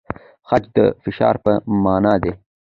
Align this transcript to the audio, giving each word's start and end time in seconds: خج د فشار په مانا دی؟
خج 0.47 0.63
د 0.75 0.77
فشار 1.03 1.35
په 1.43 1.51
مانا 1.83 2.13
دی؟ 2.23 2.31